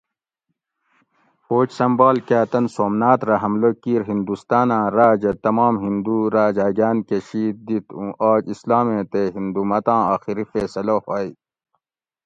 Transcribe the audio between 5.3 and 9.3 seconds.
تمام ھندو راجاگاۤن کہ شید دِت اوُں آج اسلامیں تے